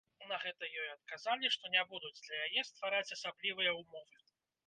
[0.29, 4.15] На гэта ёй адказалі, што не будуць для яе ствараць асаблівыя ўмовы.